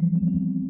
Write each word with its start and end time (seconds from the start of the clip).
Get 0.00 0.10
deep, 0.12 0.69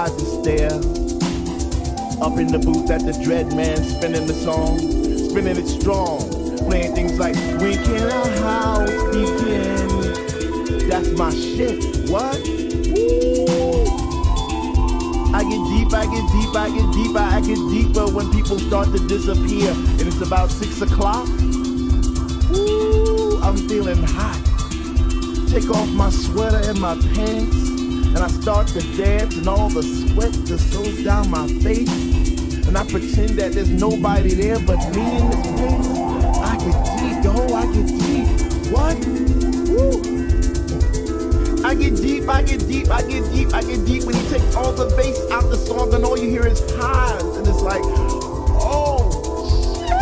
I 0.00 0.08
just 0.08 0.40
stare 0.40 0.72
up 2.24 2.38
in 2.38 2.46
the 2.46 2.58
booth 2.58 2.90
at 2.90 3.04
the 3.04 3.12
dread 3.22 3.54
man 3.54 3.76
spinning 3.84 4.26
the 4.26 4.32
song, 4.32 4.78
spinning 5.28 5.58
it 5.58 5.68
strong, 5.68 6.24
playing 6.56 6.94
things 6.94 7.18
like 7.18 7.34
"We 7.60 7.76
can 7.76 8.08
our 8.08 8.30
house 8.40 8.90
begin? 9.12 10.88
That's 10.88 11.10
my 11.18 11.28
shit. 11.28 12.08
What? 12.08 12.40
I 15.36 15.44
get 15.44 15.60
deep, 15.68 15.92
I 15.92 16.08
get 16.08 16.24
deep, 16.32 16.56
I 16.56 16.70
get 16.72 16.88
deeper, 16.96 17.18
I 17.18 17.40
get 17.44 17.60
deeper 17.68 18.06
when 18.08 18.32
people 18.32 18.58
start 18.58 18.88
to 18.96 19.06
disappear, 19.06 19.68
and 19.70 20.08
it's 20.08 20.22
about 20.22 20.50
six 20.50 20.80
o'clock. 20.80 21.28
I'm 23.44 23.58
feeling 23.68 24.02
hot. 24.02 24.40
Take 25.50 25.68
off 25.68 25.90
my 25.90 26.08
sweater 26.08 26.62
and 26.70 26.80
my 26.80 26.94
pants 27.12 27.69
and 28.10 28.18
I 28.18 28.28
start 28.28 28.66
to 28.68 28.80
dance 28.96 29.36
and 29.36 29.46
all 29.48 29.68
the 29.68 29.82
sweat 29.82 30.32
just 30.44 30.72
goes 30.72 31.04
down 31.04 31.30
my 31.30 31.46
face. 31.62 31.88
And 32.66 32.76
I 32.76 32.84
pretend 32.84 33.30
that 33.38 33.52
there's 33.52 33.70
nobody 33.70 34.34
there 34.34 34.58
but 34.60 34.78
me 34.94 35.16
in 35.16 35.30
this 35.30 35.46
place. 35.58 35.86
I 36.38 36.56
get 36.58 36.74
deep, 36.98 37.24
yo, 37.24 37.54
I 37.54 37.66
get 37.72 37.86
deep. 37.86 38.26
What? 38.72 38.96
Woo. 39.70 40.20
I 41.64 41.74
get 41.74 41.96
deep, 41.96 42.28
I 42.28 42.42
get 42.42 42.66
deep, 42.66 42.90
I 42.90 43.02
get 43.02 43.30
deep, 43.32 43.54
I 43.54 43.60
get 43.62 43.86
deep 43.86 44.04
when 44.04 44.14
he 44.16 44.28
takes 44.28 44.54
all 44.56 44.72
the 44.72 44.86
bass 44.96 45.18
out 45.30 45.48
the 45.50 45.56
song 45.56 45.94
and 45.94 46.04
all 46.04 46.18
you 46.18 46.28
hear 46.30 46.46
is 46.46 46.60
highs. 46.72 47.22
And 47.22 47.46
it's 47.46 47.62
like, 47.62 47.82
oh, 47.84 48.98
shit. 49.86 49.92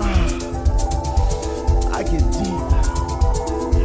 Ah. 0.00 1.96
I 1.96 2.02
get 2.02 2.30
deep. 2.32 2.70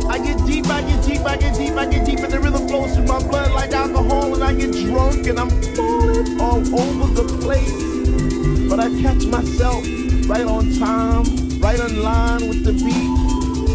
I 0.10 0.18
get 0.20 0.46
deep, 0.46 0.68
I 0.68 0.82
get 0.82 1.04
deep. 1.06 1.22
I 1.26 1.38
get 1.38 1.56
deep, 1.56 1.74
I 1.74 1.86
get 1.88 2.06
deep, 2.06 2.15
I 2.86 2.94
get 2.94 2.94
deep, 2.94 2.94
I 2.94 2.94
get 2.94 2.94
deep, 2.94 2.94
and 2.94 2.94
the 2.94 2.94
rhythm 2.94 2.94
flows 2.94 2.96
through 2.96 3.06
my 3.06 3.20
blood 3.28 3.52
like 3.52 3.74
alcohol, 3.74 4.34
and 4.34 4.44
I 4.44 4.54
get 4.54 4.72
drunk 4.72 5.28
and 5.28 5.40
I'm 5.40 5.50
falling 5.76 6.40
all 6.40 6.60
over 6.80 7.14
the 7.14 7.26
place. 7.42 7.74
But 8.70 8.80
I 8.80 8.90
catch 9.02 9.26
myself 9.26 9.84
right 10.28 10.46
on 10.46 10.74
time, 10.78 11.26
right 11.60 11.80
on 11.80 12.02
line 12.02 12.48
with 12.48 12.64
the 12.64 12.74
beat, 12.74 13.10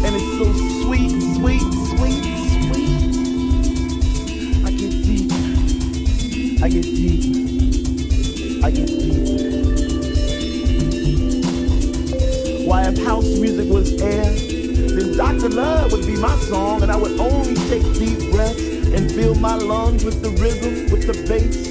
and 0.05 0.15
it's 0.15 0.37
so 0.37 0.53
sweet, 0.83 1.11
sweet, 1.35 1.61
sweet, 1.91 2.23
sweet. 2.61 3.03
I 4.65 4.71
get 4.71 4.91
deep, 5.03 5.31
I 6.61 6.69
get 6.69 6.83
deep, 6.83 7.23
I 8.63 8.71
get 8.71 8.87
deep. 8.87 9.27
Why, 12.67 12.87
if 12.87 12.97
house 13.03 13.39
music 13.39 13.69
was 13.69 14.01
air, 14.01 14.23
then 14.23 15.17
Dr. 15.17 15.49
Love 15.49 15.91
would 15.91 16.05
be 16.05 16.15
my 16.15 16.35
song, 16.37 16.83
and 16.83 16.91
I 16.91 16.95
would 16.95 17.19
only 17.19 17.55
take 17.69 17.83
deep 17.95 18.31
breaths 18.31 18.70
and 18.93 19.11
fill 19.11 19.35
my 19.35 19.55
lungs 19.55 20.03
with 20.03 20.21
the 20.21 20.29
rhythm, 20.31 20.91
with 20.91 21.07
the 21.07 21.13
bass. 21.27 21.70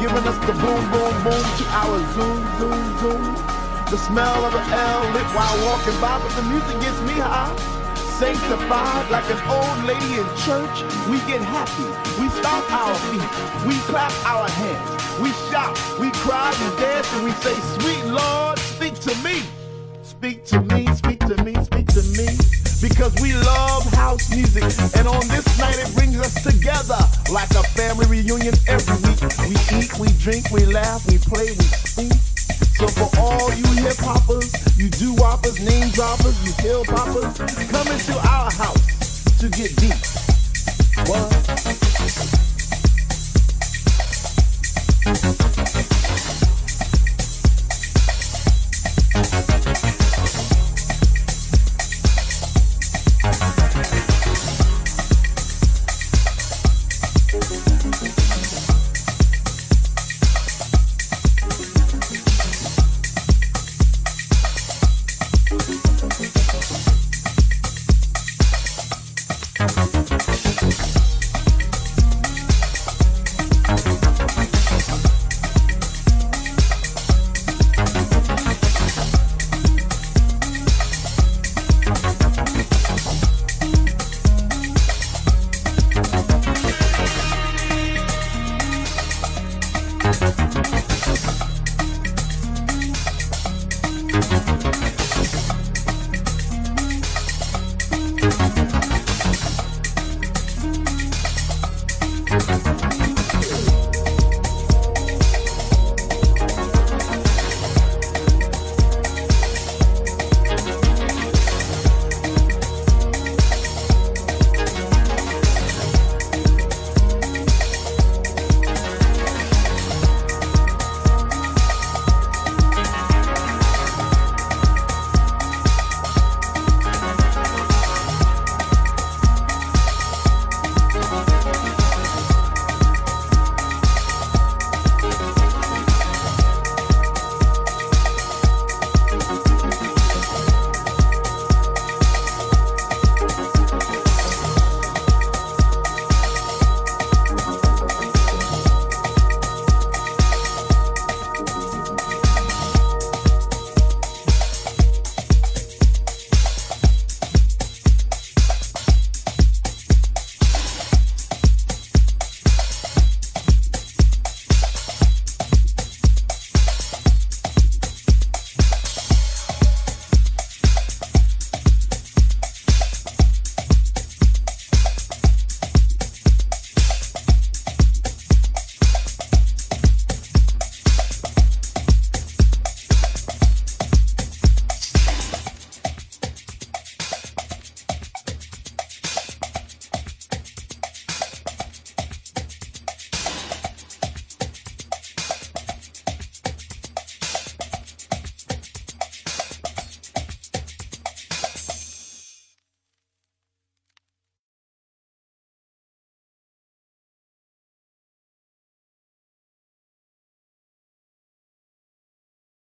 giving 0.00 0.24
us 0.24 0.38
the 0.48 0.54
boom, 0.56 0.82
boom, 0.90 1.14
boom 1.22 1.44
to 1.60 1.64
our 1.76 1.98
zoom, 2.16 2.40
zoom, 2.56 2.80
zoom. 3.00 3.22
The 3.92 3.98
smell 3.98 4.44
of 4.46 4.52
the 4.52 4.64
L 4.64 5.00
lit 5.12 5.28
while 5.36 5.56
walking 5.68 6.00
by, 6.00 6.16
but 6.22 6.32
the 6.40 6.42
music 6.48 6.80
gets 6.80 7.00
me 7.04 7.20
high. 7.20 7.52
Sanctified 8.16 9.10
like 9.10 9.28
an 9.28 9.40
old 9.44 9.78
lady 9.84 10.16
in 10.16 10.28
church, 10.40 10.76
we 11.12 11.20
get 11.28 11.44
happy. 11.44 11.88
We 12.16 12.28
stomp 12.40 12.64
our 12.72 12.96
feet, 13.12 13.28
we 13.68 13.76
clap 13.92 14.12
our 14.24 14.48
hands, 14.48 14.88
we 15.20 15.30
shout, 15.52 15.76
we 16.00 16.10
cry, 16.24 16.48
we 16.48 16.68
dance, 16.80 17.12
and 17.12 17.24
we 17.24 17.32
say, 17.44 17.54
Sweet 17.76 18.04
Lord, 18.08 18.58
speak 18.58 18.94
to 19.04 19.12
me. 19.22 19.42
Speak 20.02 20.44
to 20.46 20.60
me, 20.60 20.86
speak 20.96 21.20
to 21.20 21.36
me, 21.44 21.54
speak 21.64 21.86
to 21.88 22.02
me 22.16 22.60
because 22.80 23.14
we 23.20 23.34
love 23.34 23.84
house 23.92 24.30
music. 24.30 24.64
And 24.96 25.06
on 25.06 25.26
this 25.28 25.46
night, 25.58 25.78
it 25.78 25.94
brings 25.94 26.18
us 26.18 26.42
together 26.42 26.98
like 27.32 27.50
a 27.50 27.62
family 27.76 28.06
reunion 28.06 28.54
every 28.66 28.96
week. 29.08 29.20
Drink, 30.20 30.50
we 30.50 30.66
laugh, 30.66 31.06
we 31.10 31.16
play, 31.16 31.52
we 31.52 31.79